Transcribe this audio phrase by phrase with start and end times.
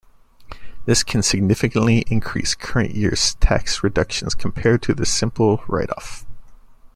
[0.85, 6.25] This can significantly increase current year's tax reductions compared to the simple write off.